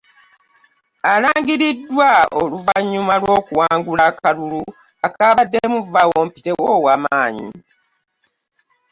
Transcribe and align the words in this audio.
Alangiriddwa 1.13 2.11
oluvannyuma 2.41 3.13
lw'okuwangula 3.21 4.03
akalulu 4.11 4.61
akabaddemu 5.07 5.77
vvaawompitewo 5.83 6.65
ow'amaanyi. 6.77 7.49